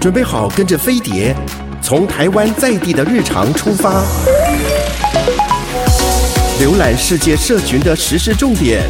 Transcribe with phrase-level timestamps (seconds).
[0.00, 1.36] 准备好跟着飞碟，
[1.82, 4.02] 从台湾在地的日常出发，
[6.58, 8.82] 浏览世界社群的时事重点，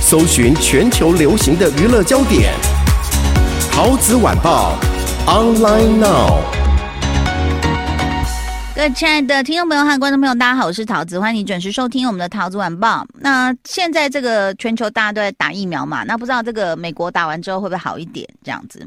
[0.00, 2.52] 搜寻全球流行的娱乐焦点。
[3.70, 4.76] 陶子晚报
[5.28, 6.40] ，online now。
[8.74, 13.06] 各位亲爱的听众朋友和观众朋友，大家好，我是陶子，欢迎你准时收听我们的陶子晚报。
[13.20, 18.28] 那现在这个全球大家都在打疫苗嘛，那不知道这个美国打完之后会不会好一点？
[18.42, 18.84] 这样子。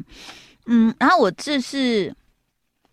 [0.71, 2.13] 嗯，然后我这是，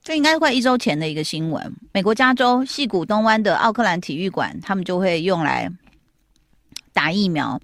[0.02, 1.74] 这应该快一周前的一个新闻。
[1.92, 5.70] 美国加州西谷东湾的奥克兰体育馆，他们就会用来
[6.96, 7.60] 打疫苗，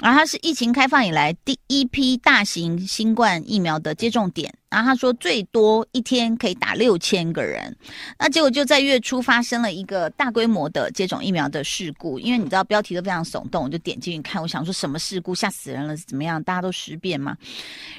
[0.00, 4.54] 然后它是疫情开放以来第一批大型新冠疫苗的接种点。
[4.70, 7.74] 然后他说，最多一天可以打六千个人。
[8.18, 12.20] 那结果就在月初发生了一个大规模的接种疫苗的事故。
[12.20, 14.40] 因为你知道标题都非常耸动，我就点进去看。
[14.42, 16.42] 我想说什么事故，吓死人了怎么样？
[16.44, 17.34] 大家都识变吗？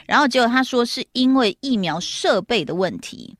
[0.05, 3.35] 然后结果他说是因为疫苗设备的问题，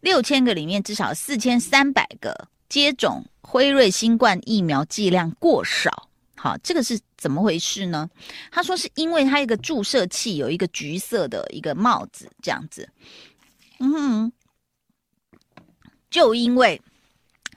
[0.00, 6.08] 六千个里面至少四千三百个接种辉瑞新冠疫苗剂量过少。
[6.42, 8.08] 好，这个是怎么回事呢？
[8.50, 12.88] 他说是因为他一个注射器有一个橘色的一个帽子，这样子，
[13.78, 14.32] 嗯哼，
[16.08, 16.80] 就因为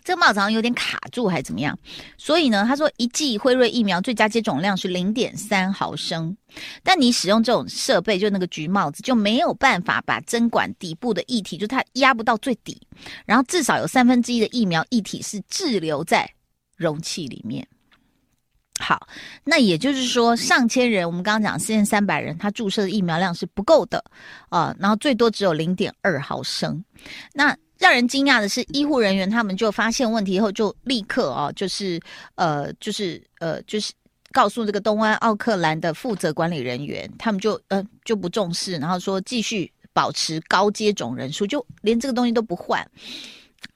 [0.04, 1.80] 这个帽子好像有点卡住，还是怎么样？
[2.18, 6.36] 所以呢，他说一剂辉瑞疫苗最佳接种量是零点三毫升，
[6.84, 12.86] 但你使用这种设备，就那个橘帽子就没有办法把针管底部的液体，就它压不到最底，
[13.26, 16.30] 然后至少有三分之一的疫苗液体是滞留在
[16.76, 17.66] 容器里面。
[18.86, 19.08] 好，
[19.46, 24.04] 那也就是说，上千人，我们刚刚讲四千三百人，他注射的疫苗量是不够的
[24.50, 26.84] 啊、然后最多只有零点二毫升。
[27.32, 31.98] 那让人惊讶的是，医护人员他们就发现问题以后，就立刻啊、就是
[32.36, 33.94] 呃，就是呃，就是
[34.34, 42.86] 告诉这个东湾奥克兰的负责管理人员，他们就呃就不重视，然后说继续保持高接种人数，就连这个东西都不换。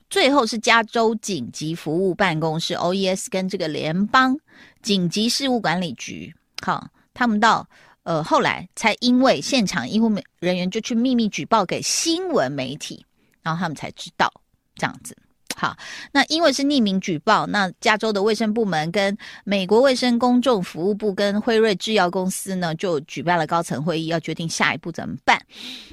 [0.10, 4.38] 最后是加州紧急服务办公室 （OES） 跟这个联邦
[4.82, 7.68] 紧急事务管理局，好，他们到
[8.04, 10.10] 呃后来才因为现场医护
[10.40, 13.06] 人员就去秘密举报给新闻媒体，
[13.42, 14.32] 然后他们才知道
[14.76, 15.14] 这样子。
[15.58, 15.76] 好，
[16.14, 25.38] 那因为是匿名举报，那加州的卫生部门跟美国卫生公众服务部跟辉瑞制药公司呢就举办了高层会议，要决定下一步怎么办。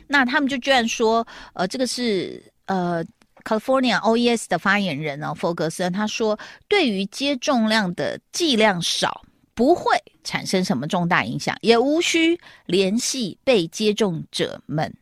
[0.06, 3.04] 那他们就居然说，呃，这个是呃。
[3.44, 9.22] California OES 的发言人呢，弗格森他说，对于接种量的剂量少，
[9.54, 14.92] 不会产生什么重大影响，也无需联系被接种者们。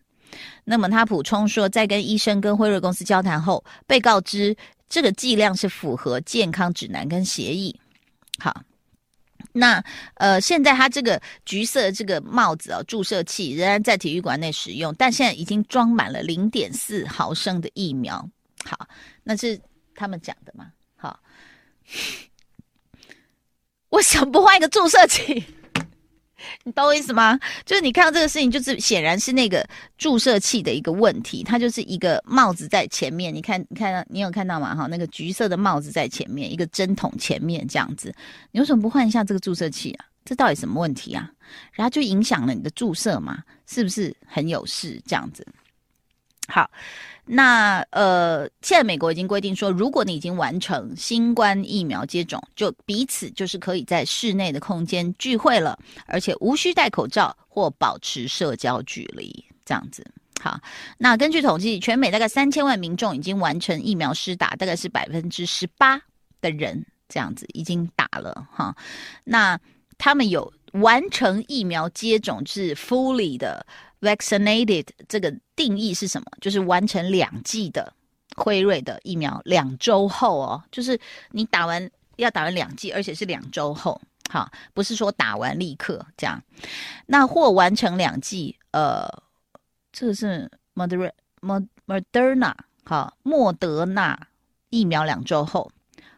[0.65, 4.57] 那么他补充说，在跟医生跟辉瑞公司交谈后，被告知
[4.89, 7.79] 这个剂量是符合健康指南跟协议。
[8.39, 8.63] 好。
[9.53, 9.83] 那
[10.15, 18.29] 呃，现在他这个橘色这个帽子哦，注射器仍然在体育馆内使用，但现在已经装满了零点四毫升的疫苗。
[18.65, 18.87] 好，
[19.25, 19.61] 那是
[19.95, 20.73] 他们讲的吗？
[20.97, 21.19] 好，
[23.91, 25.45] 我想不换一个注射器？
[26.65, 27.39] 你懂我意思吗？
[27.65, 29.67] 就是你看到这个事情，就是显然是那个
[29.99, 34.75] 注射器的一个问题，它就是一个帽子在前面，你看，你看到你有看到吗？
[34.75, 38.15] 哈，那个橘色的帽子在前面，一个针筒前面这样子，
[38.51, 40.07] 你为什么不换一下这个注射器啊？
[40.25, 41.29] 这到底什么问题啊？
[41.73, 45.47] 然后就影响了你的注射嘛，是不是很有事这样子？
[46.49, 46.71] 好。
[47.25, 60.05] 那呃，现在美国已经规定说，如果你已经完成新冠疫苗接种，就彼此就是可以在室内的空间聚会了，而且无需戴口罩或保持社交距离，这样子。
[60.41, 60.61] 好，
[60.99, 66.03] 那根据统计，全美大概三千万民众已经完成疫苗施打，大概是百分之十八
[66.41, 68.77] 的人这样子已经打了哈。
[69.23, 69.57] 那
[69.97, 73.65] 他们有完成疫苗接种是 fully 的。
[74.03, 76.27] Vaccinated 这个定义是什么？
[76.41, 77.93] 就是完成两剂的
[78.35, 80.99] 辉瑞的疫苗，两周后哦，就是
[81.31, 86.43] 你打完要打完两剂，而且是两周后，好，不是说打完立刻这样。
[87.07, 89.09] 那或完成两剂，呃，
[89.93, 91.13] 这个是 Moderna
[91.87, 92.55] Moderna
[92.85, 94.19] 好，莫德纳
[94.71, 95.71] 疫苗两周后，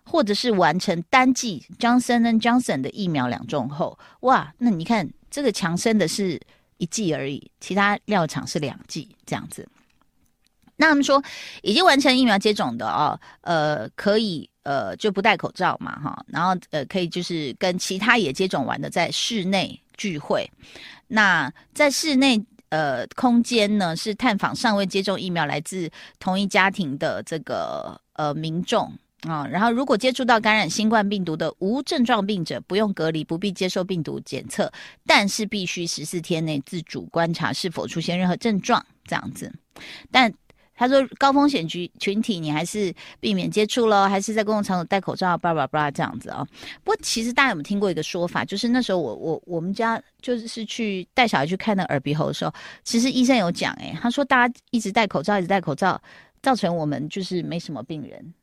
[0.05, 6.41] 或者是完成单剂 Johnson and Johnson 的疫苗两周后，哇，那你看这个强生的是。
[6.79, 9.69] 一剂而已，其他药厂是两剂这样子。
[10.77, 11.23] 那他们说
[11.63, 20.51] 已经完成疫苗接种的哦，呃，可以呃就不戴口罩嘛哈，然后呃可以就是跟其他也接种完的在室内聚会。
[21.07, 25.89] 那在室内呃空间呢，是探访尚未接种疫苗来自
[26.19, 28.93] 同一家庭的这个呃民众。
[29.27, 34.71] 啊、然后如果接触到感染新冠病毒的无症状病者，不用隔离，不必接受病毒检测，
[35.07, 39.53] 但是必须十四天内自主观察是否出现任何症状，这样子。
[40.11, 40.33] 但
[40.77, 46.49] 他说高风险群群体，你还是避免接触咯，还是在公共场所戴口罩，叭叭叭这样子啊、哦。
[46.83, 56.01] 不过其实大家有没有听过一个说法，就是那时候我我我们家就是去带小孩去看那耳鼻喉的时候，其实医生有讲，诶，他说大家一直戴口罩，一直戴口罩，
[56.43, 58.35] 造成我们就是没什么病人，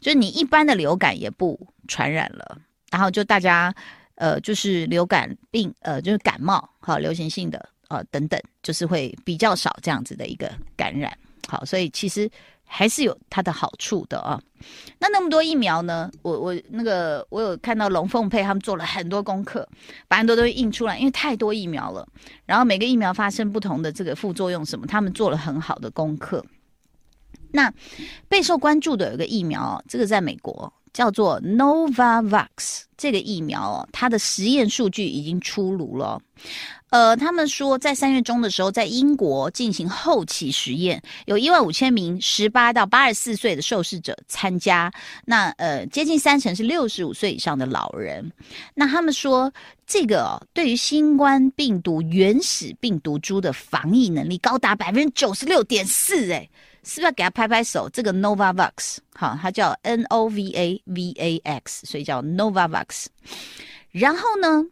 [0.00, 2.58] 就是你一般的流感也不传染了，
[2.90, 3.74] 然后就大家
[4.14, 11.12] 呃就是流感病呃就是感冒好流行性的呃等等，就是会比较少这样子的一个感染。
[11.48, 12.30] 好，所以其实
[12.64, 14.40] 还是有它的好处的啊。
[15.00, 16.08] 那那么多疫苗呢？
[16.22, 19.68] 我我那个我有看到龙凤配他们做了很多功课，
[20.06, 22.06] 把很多都印出来，因为太多疫苗了。
[22.46, 26.44] 然后每个疫苗发生不同的这个副作用什么，他们做了很好的功课。
[27.52, 27.72] 那
[28.28, 36.20] 备受关注的有一个疫苗，这个在美国叫做 Novavax，这个疫苗哦，它的实验数据已经出炉了。
[36.90, 44.90] 呃，他们说在三月中的时候，在英国进行后期实验，有一万五千名十八到八十四岁的受试者参加，
[45.24, 48.32] 那呃，接近三成是六十五岁以上的老人。
[48.74, 49.52] 那他们说，
[49.86, 56.48] 这个哦，对于新冠病毒原始病毒株的防疫能力高达百分之九十六点四，哎，
[56.82, 57.88] 是不是要给他拍拍手？
[57.90, 63.06] 这个 Novavax，好，它叫 N O V A V A X，所以叫 Novavax。
[63.90, 64.64] 然后呢？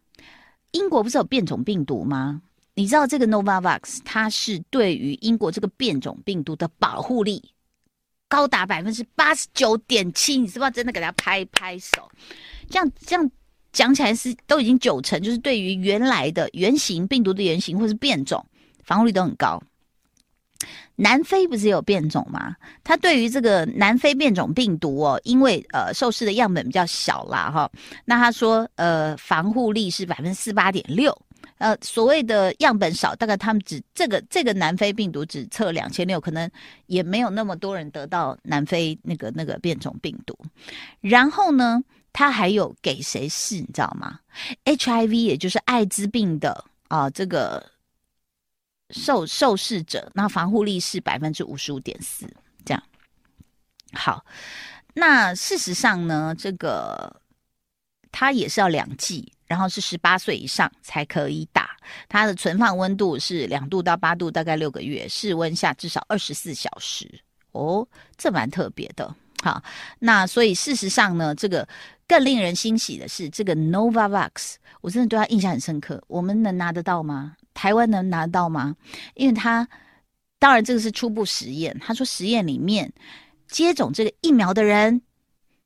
[0.71, 2.43] 英国不是有变种病毒吗？
[2.75, 7.43] 你知道这个 Novavax 它是对于英国这个变种病毒的保护力
[8.27, 12.07] 高达百分之八十九点七，你是不是要真的给它拍拍手？
[12.69, 13.31] 这样这样
[13.71, 18.45] 讲起来是都已经九成，就是对于原来的原型病毒的原型或是变种
[18.83, 19.59] 防护力都很高。
[20.95, 22.55] 南非不是有变种吗？
[22.83, 27.71] 它对于这个南非变种病毒哦，因为呃受试的样本比较小啦哈，
[28.03, 31.17] 那他说呃防护力是百分之四八点六，
[31.59, 36.49] 呃所谓的样本少，大概他们只这个这个南非病毒只测两千六，可能
[36.87, 40.37] 也没有那么多人得到南非那个那个变种病毒。
[40.99, 44.19] 然后呢，他还有给谁试，你知道吗
[44.65, 47.65] ？HIV 也就是艾滋病的啊、这个。
[48.91, 52.27] 受受试者，那防护力是百分之五十五点四，
[52.65, 52.83] 这样。
[53.93, 54.25] 好，
[54.93, 57.21] 那事实上呢，这个
[58.11, 61.77] 它也是要两剂，然后是十八岁以上才可以打。
[62.07, 67.21] 它的存放温度是两度到八度，大概六个月，室温下至少二十四小时。
[67.51, 69.15] 哦，这蛮特别的。
[69.41, 69.63] 好，
[69.97, 71.67] 那所以事实上呢，这个
[72.07, 76.03] 更令人欣喜的是，这个 Novavax，我真的对他印象很深刻。
[76.07, 77.35] 我们能拿得到吗？
[77.53, 78.75] 台湾能拿到吗？
[79.15, 79.67] 因为他
[80.37, 82.91] 当然这个是初步实验，他说实验里面
[83.47, 85.01] 接种这个疫苗的人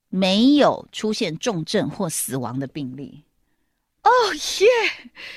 [0.10, 3.24] 没有出现重症或死亡的病例。
[4.04, 4.68] 哦耶，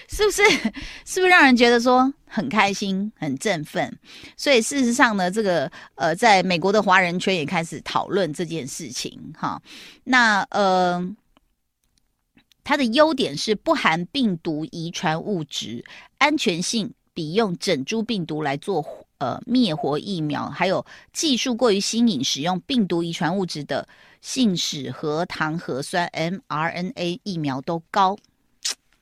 [0.08, 0.42] 是不是？
[1.04, 3.96] 是不是让人觉得说很开心、很振奋？
[4.36, 9.20] 所以事实上呢，这个呃，在美国的华人圈也开始讨论这件事情。
[9.38, 9.60] 哈，
[10.04, 11.16] 那呃。
[12.66, 15.84] 它的优点是不含病毒遗传物质，
[16.18, 18.84] 安全性比用整株病毒来做
[19.18, 23.86] 呃灭活疫苗，还有技术过于新颖，使用病毒遗传物质的
[24.20, 28.18] 信使核糖核酸 mRNA 疫苗都高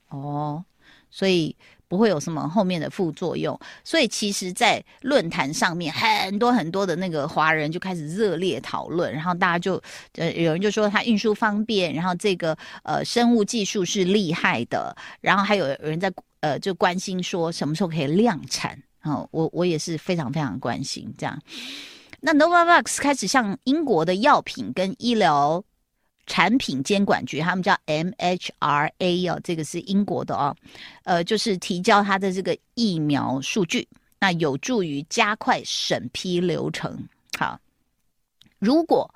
[0.09, 0.63] 哦，
[1.09, 1.55] 所以。
[1.87, 9.81] 不会有什么后面的副作用，所以其实，在论坛上面，很多很多的那个华人就开始热烈讨论，然后大家就
[10.13, 21.39] 呃，有人就说它运输方便，然后这个呃生物技术是厉害的，然后还有人在呃就关心说什么时候可以量产，哦，我我也是非常非常关心这样。
[22.21, 25.63] 那 Novavax 开始向英国的药品跟医疗。
[26.25, 30.55] 产品监管局，他们叫 MHRA 哦，这个是英国的哦，
[31.03, 33.87] 呃，就是提交他的这个疫苗数据，
[34.19, 37.07] 那有助于加快审批流程。
[37.37, 37.59] 好，
[38.59, 39.13] 如果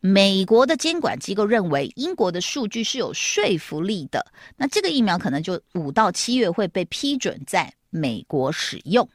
[0.00, 4.24] 美国的监管机构认为英国的数据是有说服力的，
[4.56, 9.08] 那这个疫苗可能就五到七月会被批准在美国使用。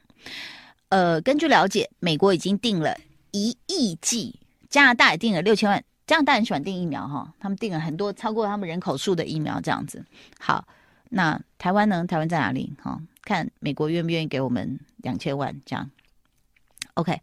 [0.88, 2.96] 呃，根据了解，美国已经订了
[3.30, 4.38] 一亿剂，
[4.70, 5.84] 加拿大也订了六千万。
[6.08, 10.02] 这样大很喜欢订疫苗哈，他们订了很多超过他们人口数的疫苗这样子。
[10.40, 10.66] 好，
[11.10, 12.06] 那台湾呢？
[12.06, 12.72] 台湾在哪里？
[12.82, 15.88] 哈，看美国愿不愿意给我们两千万这样。
[16.94, 17.20] OK，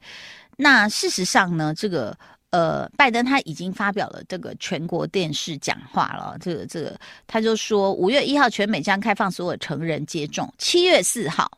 [0.55, 2.15] 那事实上呢，这个
[2.51, 6.37] 呃，拜登他已经发表了这个全国电视讲话了。
[6.39, 11.49] 这个这个，他就说五月一号全美将开放所有成人接种，七月四号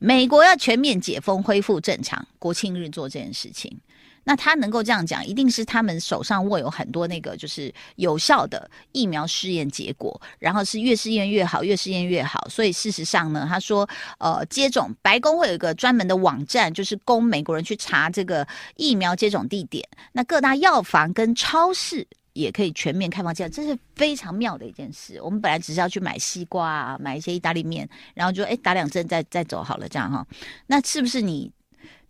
[0.00, 3.78] 美国要全面解封，恢复正常，国庆日做这件事情。
[4.24, 12.46] 那他能够这样讲，一定是他们手上握有很多那个就是有效的疫苗试验结果，然后是越试验越好，越试验越好。
[12.48, 13.88] 所以事实上呢，他说，
[14.18, 19.86] 呃，接种白宫会有一个专门的网站，就是供美国人去查这个疫苗接种地点。
[20.12, 25.20] 那各大药房跟超市也可以全面开放这样，这是非常妙的一件事。
[25.20, 30.26] 我们本来只是要去买西瓜啊，买一些意大利面，然后就哎打两针再再走好了，这样哈。
[30.66, 31.52] 那是不是你？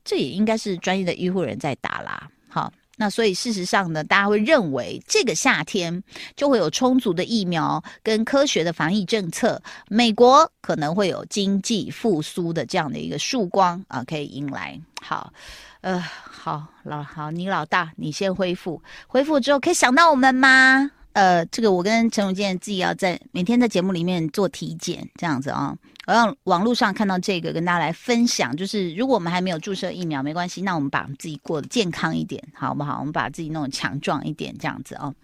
[0.05, 6.03] 这也应该是专业的医护人在打啦，好，那所以事实上呢，大家会认为这个夏天
[6.37, 14.79] 就会有充足的疫苗跟科学的防疫政策，美国可能会有经济复苏的这样的一个曙光啊，可以迎来。
[15.01, 15.33] 好，
[15.81, 20.91] 呃，好老好，你老大，你先恢复，恢复之后可以想到我们吗？
[21.15, 25.77] 呃，这个我跟陈永健自己要在每天在节目里面做体检，这样子啊。
[26.07, 32.99] 我让网络上看到这个，跟大家来分享，就是如果我们还没有注射疫苗，没关系，那我们把自己过得健康一点，好不好？
[33.01, 35.15] 我们把自己弄得强壮一点，这样子哦。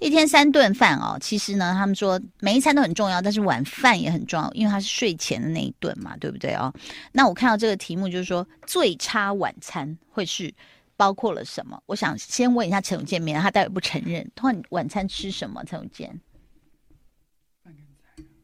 [0.00, 6.72] 一天三顿饭哦，其实呢，他们说每一餐都很重要，但是晚饭也很重要，因为它是睡前的那一顿嘛，对不对哦？
[7.12, 10.52] 那我看到这个题目就是说，最差晚餐会是
[10.96, 11.80] 包括了什么？
[11.86, 15.62] 我想先问一下陈永健，免得他待会不承认，他晚餐吃什么？
[15.64, 16.20] 陈永健。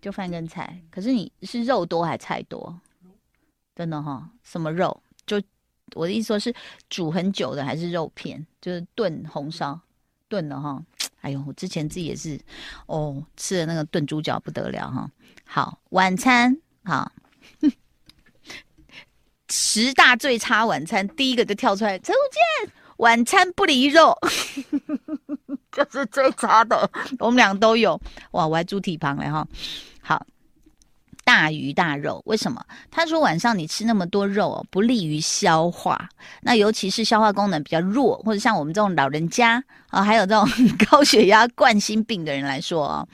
[0.02, 2.78] 就饭跟菜，可是你是肉多还是菜多？
[3.74, 5.00] 真的哈，什么肉？
[5.24, 5.40] 就
[5.94, 6.52] 我的意思说是
[6.90, 8.44] 煮很久的还是肉片？
[8.60, 9.80] 就是炖红烧
[10.28, 10.82] 炖的哈。
[11.20, 12.36] 哎呦，我之前自己也是
[12.86, 15.08] 哦，吃的那个炖猪脚不得了哈。
[15.46, 17.12] 好，晚餐好，
[19.48, 22.18] 十大最差晚餐，第一个就跳出来，陈武
[22.64, 24.18] 健，晚餐不离肉。
[25.70, 27.98] 这是最差的，我们俩都有
[28.32, 29.46] 哇，我还猪蹄旁嘞哈。
[31.32, 32.62] 大鱼大肉，为什么？
[32.90, 36.10] 他说晚上你吃那么多肉哦，不利于消化。
[36.42, 40.46] 那尤其是消化功能比较弱，或者像我们这种老人家啊，还有这种
[40.90, 43.06] 高血压、冠心病的人来说啊，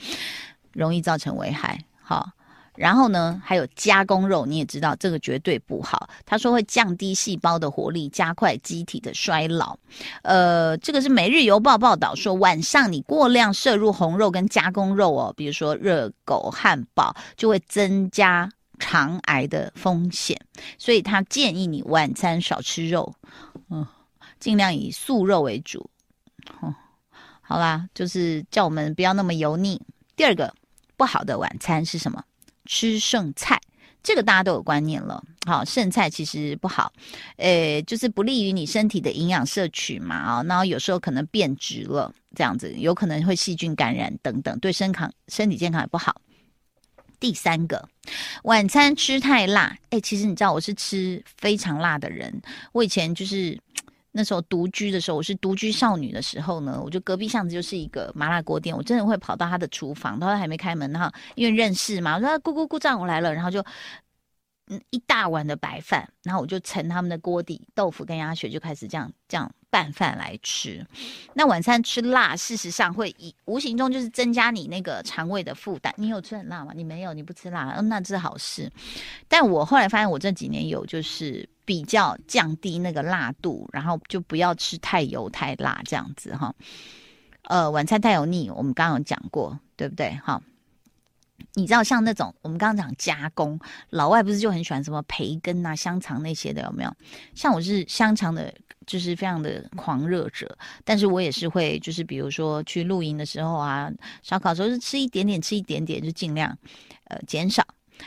[0.72, 1.78] 容易造成危害。
[2.02, 2.28] 好。
[2.78, 6.08] 然后呢，还有加工肉，你也知道这个绝对不好。
[6.24, 9.76] 他说会降低细胞的活力，加快机体的衰老。
[10.22, 20.40] 呃，这个是《每日邮报》报道说，晚上你过量摄入红肉跟加工肉哦，比如说热狗、汉堡，就会增加肠癌的风险。
[20.78, 23.12] 所以他建议你晚餐少吃肉，
[23.70, 23.84] 嗯，
[24.38, 25.90] 尽量以素肉为主。
[26.60, 26.72] 哦，
[27.42, 29.82] 好啦，就是叫我们不要那么油腻。
[30.14, 30.54] 第二个
[30.96, 32.22] 不好的晚餐是什么？
[32.68, 33.58] 吃剩菜，
[34.02, 35.20] 这个大家都有观念了。
[35.46, 36.92] 好，剩菜其实不好，
[37.38, 40.14] 诶，就是不利于你身体的营养摄取嘛。
[40.14, 46.20] 啊，然后有时候可能变质了，这样子有可能会细菌感染等等，对身康身体健康也不好。
[47.18, 47.88] 第三个，
[48.44, 52.40] 晚餐吃太辣，诶，其实你知道我是吃非常辣的人，
[52.72, 53.58] 我以前就是。
[54.10, 63.62] 那时候独居的时候，我是独居少女的时候呢，我就隔壁巷子就是一个麻辣锅店，我真的会跑到他的厨房，他还没开门，然后因为认识嘛，我说姑姑姑丈我来了，然后就
[64.68, 70.84] 嗯一大碗的白饭，然后我就盛他们的锅底豆腐跟鸭血，就开始这样这样拌饭来吃。
[71.34, 75.94] 那晚餐吃辣，事实上会以无形中就是增加你那个肠胃的负担。
[75.98, 76.72] 你有吃很辣吗？
[76.74, 78.72] 你没有，你不吃辣，嗯，那这是好事。
[79.28, 81.46] 但我后来发现，我这几年有就是。
[81.68, 86.54] 比较降低那个辣度，然后就不要吃太油太辣这样子哈。
[87.42, 90.18] 呃，晚餐太油腻，我们刚刚有讲过，对不对？
[90.24, 90.40] 哈，
[91.52, 93.60] 你知道像那种我们刚刚讲加工，
[93.90, 96.96] 老外不是就很喜欢什么培根啊、香肠那些的，有没有？
[97.34, 98.50] 像我是香肠的，
[98.86, 100.56] 就是非常的狂热者，
[100.86, 106.56] 但是我也是会，就是比如说去露营的时候啊，烧烤时候是吃一点点，吃一点点，就尽量
[107.08, 107.62] 呃减少。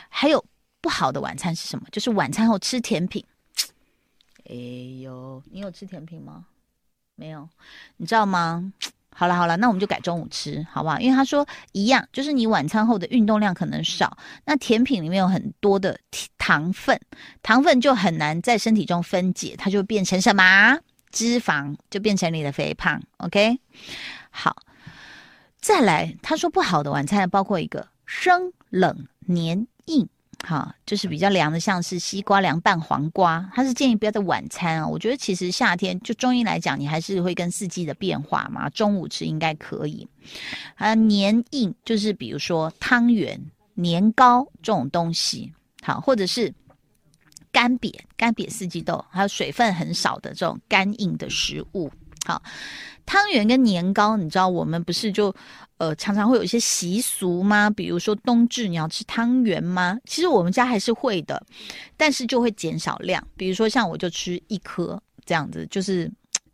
[0.08, 0.44] 还有
[0.80, 1.86] 不好的晚餐是什么？
[1.92, 3.24] 就是晚餐后吃甜品。
[4.48, 4.54] 哎
[5.02, 6.46] 呦，你有吃甜品吗？
[7.14, 7.48] 没有，
[7.96, 8.72] 你知道吗？
[9.14, 10.98] 好了好了，那我们就改中午吃，好不好？
[10.98, 15.98] 因为他说一样，就是你晚餐后的运动量可能少，那甜品里面有很多的
[16.38, 16.98] 糖分，
[17.42, 20.78] 糖分就很难在身体中分解，它就变成什么？
[21.10, 23.02] 脂肪，就变成你的肥胖。
[23.18, 23.60] OK，
[24.30, 24.56] 好，
[25.60, 30.08] 再来，他说不好的晚餐包括一个生冷黏硬。
[30.44, 34.86] 好，就是比较凉的，像是西瓜凉拌黄瓜，他是建议不要在晚餐啊。
[34.86, 38.68] 我觉得其实夏天就中医来讲，你还是会跟四季的变化嘛。
[38.70, 40.06] 中午吃应该可以。
[40.74, 43.40] 啊，黏硬就是比如说汤圆、
[43.74, 46.52] 年糕这种东西，好，或者是
[47.52, 51.88] 干瘪、干瘪四季豆，还有水分很少的这种干硬的食物，
[52.26, 52.42] 好。
[53.04, 55.34] 汤圆跟年糕，你知道我们不是就
[55.78, 57.68] 呃常常会有一些习俗吗？
[57.68, 59.98] 比如说冬至你要吃汤圆吗？
[60.04, 61.44] 其实我们家还是会的，
[61.96, 63.20] 但是就会减少量。
[63.36, 66.08] 比如说像我就吃一颗这样子，就是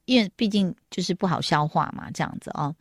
[0.09, 2.75] 因为毕竟就是不好消化嘛，这样子哦。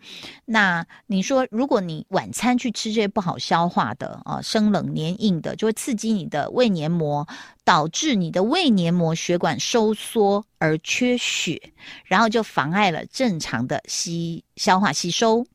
[0.46, 7.28] 那你说，如果你晚餐去吃这些不好消化的啊，生冷黏硬的，就会刺激你的胃黏膜，
[7.66, 11.74] 导致你的胃黏膜血管收缩而缺血，
[12.06, 15.46] 然后就妨碍了正常的吸消化吸收。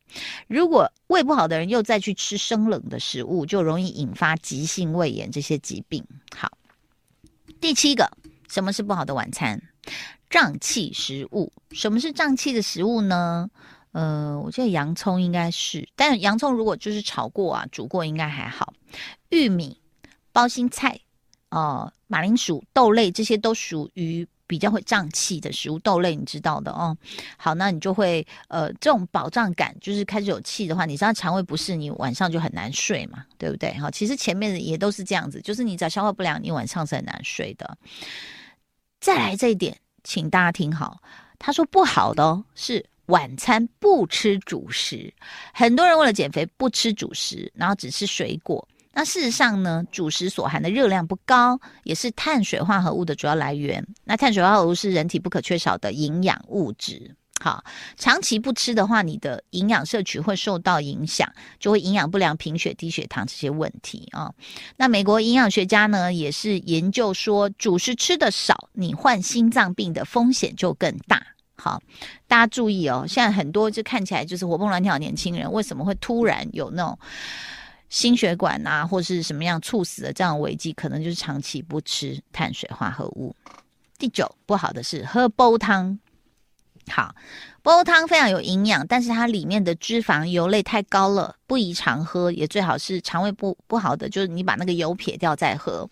[0.49, 6.05] 如果胃不好的人又再去吃生冷的食物，就容易引发急性胃炎这些疾病。
[6.37, 6.53] 好，
[7.63, 8.11] 第七个，
[8.47, 9.59] 什么是不好的晚餐？
[10.33, 13.51] 胀气食物，什么是胀气的食物呢？
[13.93, 18.73] 呃，我觉得洋葱应该是，但洋葱如果就是炒过啊、煮过应该还好。
[19.29, 19.79] 玉米、
[20.33, 20.99] 包心菜、
[21.51, 25.79] 呃，马铃薯、豆类这些都属于比较会胀气的食物。
[25.81, 26.97] 豆类你知道的哦。
[27.37, 33.75] 好，那你就会呃，这种饱胀感就是开始有气的话，你知道肠胃不适，你晚上就很难睡嘛，对不对？
[33.75, 37.77] 好，其实前面的也都是这样子，就是你只要消化不良，你晚上是很难睡的。
[38.99, 39.77] 再来这一点。
[40.05, 41.01] 请大家听好，
[41.39, 45.13] 他说不好的哦，是晚餐不吃主食。
[45.53, 48.67] 很多人为了减肥不吃主食，然后只吃水果。
[48.95, 53.83] 那事实上呢，主食所含的热量不高，也是碳水化合物的主要来源。
[54.05, 57.17] 那碳水化合物是人体不可缺少的营养物质。
[57.43, 57.65] 好，
[57.97, 64.35] 长期不吃的话，你的营养摄取会受到影响，就会营养不良、贫血、低血糖这些问题啊、哦。
[64.77, 71.21] 那美国营养学家呢，也是研究说，主食吃得少，你患心脏病的风险就更大。
[71.57, 71.83] 好，
[72.29, 76.97] 大家注意哦，现在很多就看起来就是活蹦乱跳的年轻人，为什么会突然有那种
[77.89, 80.73] 心血管啊，或是什么样猝死的这样的危机？
[80.73, 83.35] 可能就是长期不吃碳水化合物。
[83.99, 85.99] 第九，不好的是喝煲汤。
[86.89, 87.15] 好，
[87.63, 95.89] 煲汤非常有营养，但是它里面的脂肪、油类太高了，不宜常喝，也最好是肠胃不不好的，就是你把那个油撇掉再喝。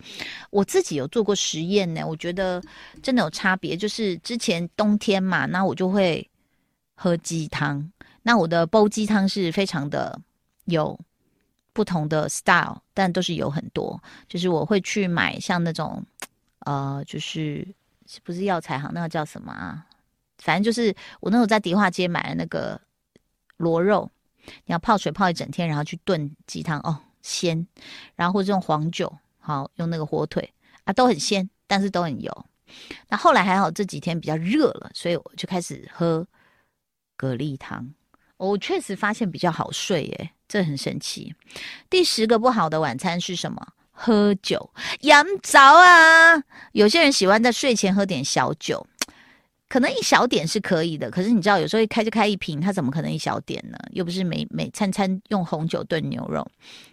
[0.49, 2.61] 我自己有做过实验呢，我觉得
[3.01, 3.75] 真的有差别。
[3.75, 6.29] 就是之前冬天嘛，那我就会
[6.93, 7.89] 喝鸡汤，
[8.21, 10.19] 那我的煲鸡汤是非常的
[10.65, 10.99] 有
[11.71, 13.99] 不同的 style，但都是油很多。
[14.27, 16.03] 就是我会去买像那种
[16.59, 17.65] 呃，就是
[18.05, 19.85] 是不是药材行，那个叫什么啊？
[20.41, 22.81] 反正就是我那时候在迪化街买的那个
[23.57, 24.09] 螺肉，
[24.65, 27.65] 你要泡水泡一整天，然后去炖鸡汤哦，鲜。
[28.15, 30.51] 然后或者用黄酒，好用那个火腿
[30.83, 32.45] 啊，都很鲜，但是都很油。
[33.07, 36.25] 那后来还好这几天比较热了，所以我就开始喝
[37.17, 37.93] 蛤蜊汤。
[38.37, 41.35] 我确实发现比较好睡，耶，这很神奇。
[41.89, 43.67] 第十个不好的晚餐是什么？
[43.91, 46.43] 喝酒，饮酒啊！
[46.71, 48.83] 有些人喜欢在睡前喝点小酒。
[49.71, 53.77] 可能一小点是可以的，可是你知道，有时候一开就开一瓶，他怎么可能一小点呢？
[53.93, 56.45] 又不是每每餐餐用红酒炖牛肉。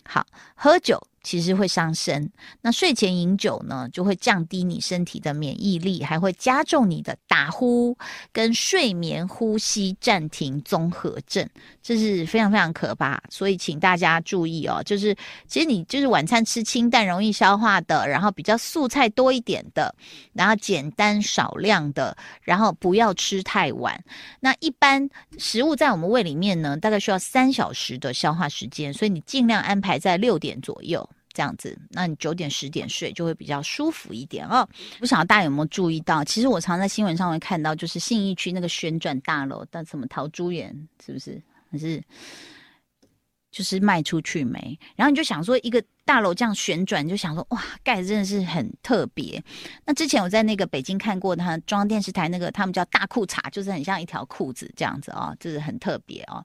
[0.05, 0.97] 好，喝酒。
[1.29, 2.33] 其实会伤身。
[2.63, 7.95] 那睡前饮酒呢，就会降低你身体的免疫力，还会加重你的打呼
[8.33, 11.47] 跟睡眠呼吸暂停综合症，
[11.83, 13.23] 这是非常非常可怕。
[13.29, 15.15] 所以请大家注意哦，就是
[15.47, 19.95] 其实你就是晚餐吃清淡、容易消化的，然后比较素菜多一点的，
[20.33, 24.03] 然后简单少量的，然后不要吃太晚。
[24.41, 31.07] 那一般食物在我们胃里面呢，大概需要三小时的消化时间，所以你尽量安排在六点左右。
[31.33, 34.69] 这样子，那你九点十点睡就会比较舒服一点哦。
[34.99, 41.41] 不晓得大家有没有注意到，其实我常在新闻上会看到，就是信义区那个旋转大楼，但什么陶朱园是不是？
[41.71, 42.03] 还是？
[43.51, 49.43] 就是卖出去没，然后你就想说一个大楼这样旋转，你就想说哇，盖的真的是很特别。
[49.87, 56.45] 那之前我在那个北京看过，他中央电视台那个他们叫大裤衩，就是很像一条裤子这样子啊、哦，就是很特别哦。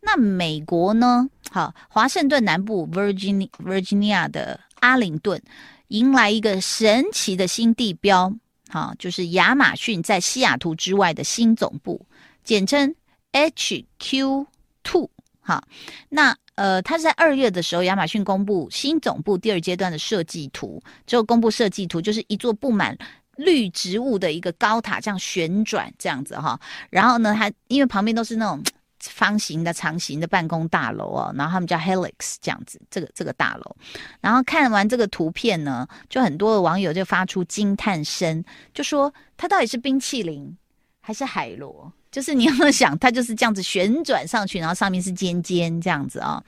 [0.00, 1.28] 那美国呢？
[1.50, 5.42] 好，华盛顿南部 Virginia Virginia 的阿灵顿
[5.88, 8.32] 迎来一个神奇的新地标，
[8.68, 12.06] 好，就是亚马逊在西雅图之外的新总部，
[12.44, 12.94] 简称
[13.32, 14.46] HQ
[14.84, 15.10] Two。
[15.46, 15.62] 好，
[16.08, 16.36] 那。
[16.56, 22.96] 呃，他是在二月的时候，亚马逊公布新总部第二阶段的设计图，之后公布设计图，就是一座布满
[23.36, 26.58] 绿植物的一个高塔，这样旋转这样子哈。
[26.88, 28.64] 然后呢，它因为旁边都是那种
[29.00, 33.76] 方形的、长形的办公大楼哦，然后他们叫 Helix 这样子，这个这个大楼。
[34.22, 40.56] 然后看完这个图片呢，就很多的网友就发出惊叹声，就说它到底是冰淇淋
[41.02, 41.92] 还是海螺？
[42.16, 46.42] 就是你要想，它就是这样子旋转上去，然后上面是尖尖这样子啊、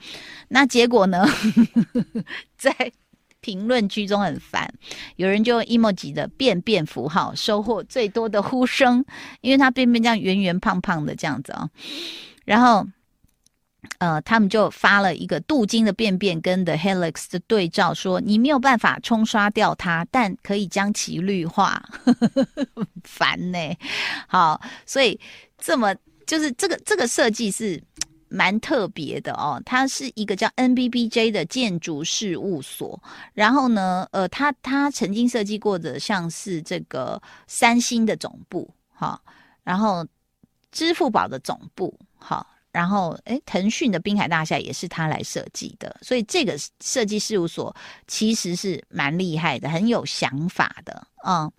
[0.47, 1.23] 那结果呢，
[2.57, 2.91] 在
[3.39, 4.67] 评论区中很烦，
[5.17, 9.05] 有人就用 emoji 的便便符号收获最多的呼声，
[9.41, 11.69] 因为它便便这样圆圆胖胖的这样子啊、
[12.45, 12.87] 然后
[13.99, 21.87] 呃，他们就发了一个镀金的便便跟 The Helix 的对照，说你没有办法冲刷掉它，但可以将其绿化，
[23.05, 23.59] 烦呢、
[24.27, 25.19] 好，所以
[25.59, 25.95] 这么
[26.25, 27.81] 就是这个这个设计是
[28.27, 29.61] 蛮特别的哦。
[29.65, 33.01] 它是一个叫 NBBJ 的建筑事务所，
[33.33, 39.21] 然后呢，呃，他他曾经设计过的像是这个三星的总部，哈，
[39.63, 40.05] 然后
[40.71, 42.45] 支付宝的总部，哈。
[42.71, 47.75] 然后，诶，腾讯的滨海大厦也是他来设计的，所以这个设计事务所
[48.07, 51.51] 其实是蛮厉害的，很有想法的，嗯。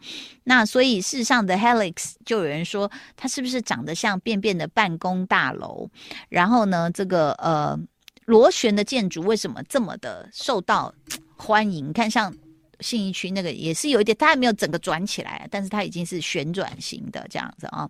[0.44, 5.88] 那所以事实上的 Helix 就有人说，它是不是长得像便便的办公大楼？
[6.28, 7.78] 然后呢，这个呃
[8.24, 10.94] 螺旋的建筑为什么这么的受到
[11.36, 11.92] 欢迎？
[11.92, 12.34] 看像
[12.80, 17.88] 信义区那个也是有一点，它还没有整个转起来，但是它已经是旋转型的这样子啊。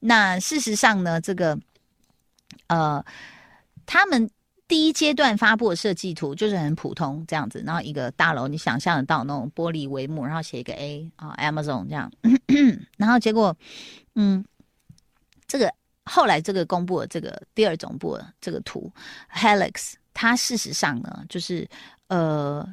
[0.00, 1.58] 那事实上呢，这个。
[2.68, 3.02] 呃，
[3.86, 4.28] 他们
[4.68, 12.12] 第一阶段发布的设计图就是很普通这样子，然后一个大楼，你想象得到那种玻璃帷幕，然后写一个 A 啊，Amazon 这样，
[12.98, 13.56] 然后结果，
[14.14, 14.44] 嗯，
[15.46, 15.72] 这个
[16.04, 18.92] 后来这个公布了这个第二总部的这个图
[19.34, 21.66] ，Helix，它事实上呢，就是
[22.08, 22.68] 呃，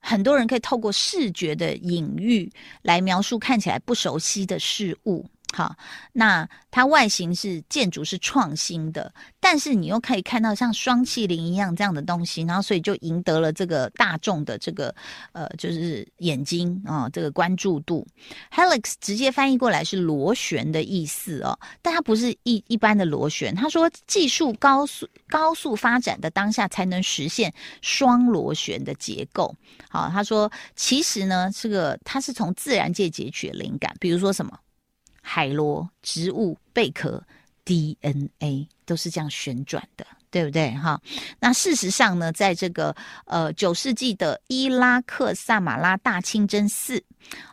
[0.00, 5.26] 很多人可以透过视觉的隐喻来描述看起来不熟悉的事物。
[5.54, 5.76] 好，
[6.12, 14.92] 那它外形是建筑是创新的，但是你又可以看到像双气灵一样这样的东西，然后所以就赢得了这个大众的这个
[15.30, 18.04] 呃，就是眼睛啊、这个关注度。
[18.50, 23.54] Helix 直接翻译过来是螺旋的意思哦，但它不是一一般的螺旋。
[23.54, 29.54] 他说技术高速高速发展的当下才能实现双螺旋的结构。
[29.88, 34.58] 好，他说其实呢，这个它是从自然界截取灵感，比如说什么？
[35.26, 37.24] 海螺、植物、贝壳、
[37.64, 40.70] DNA 都是这样旋转的，对不对？
[40.72, 41.00] 哈，
[41.40, 47.02] 那事实上呢，在这个呃九世纪的伊拉克萨马拉大清真寺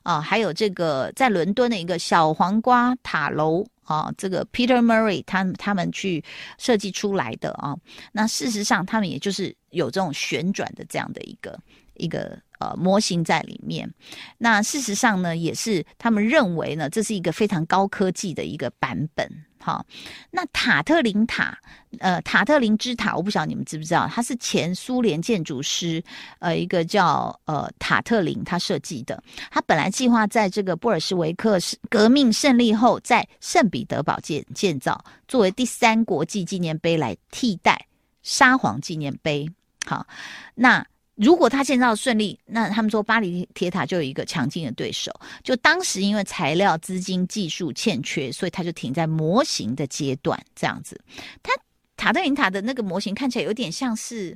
[0.04, 6.22] 啊、还有这个在伦敦的一个小黄瓜塔楼啊，这个 Peter Murray 他他们去
[6.58, 7.74] 设计出来的啊，
[8.12, 11.58] 那事实上他们也就是有这种旋转的这样的一个
[11.94, 12.38] 一个。
[12.62, 13.92] 呃，模型在里面。
[14.38, 19.28] 那事实上呢，也是他们认为呢，这是一个非常高科技的一个版本。
[19.60, 19.84] 好，
[20.30, 21.58] 那塔特林塔，
[22.00, 26.04] 呃，塔特林之塔，我不晓得你们知不知道，它是前苏联建筑师，
[26.40, 29.24] 呃，一个叫呃塔特林他设计的。
[29.50, 31.58] 他本来计划在这个布尔什维克
[31.90, 37.88] 革命胜利后，在圣彼得堡建建造，作为第三国际纪念碑来替代
[38.22, 39.50] 沙皇纪念碑。
[39.86, 40.06] 好，
[40.54, 40.86] 那。
[41.22, 45.12] 如果他建造顺利，那他们说巴黎铁塔就有一个强劲的对手。
[45.44, 51.00] 就当时因为材料、资金、技术欠缺，所以他就停在模型的阶段这样子。
[51.44, 51.54] 它
[51.96, 54.36] 塔特林塔的那个模型看起来有点像是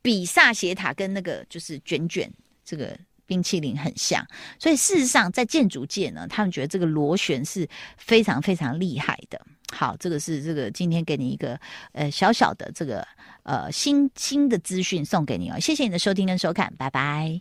[0.00, 2.32] 比萨斜塔，跟那个就是卷卷
[2.64, 4.24] 这个冰淇淋很像。
[4.56, 9.44] 所以事实上，在建筑界呢，他们觉得这个螺旋是非常非常厉害的。
[9.72, 11.58] 好，这个是这个今天给你一个
[11.90, 13.06] 呃小小的这个
[13.50, 17.40] 呃新新的资讯送给你哦，谢谢你的收听跟收看，拜拜。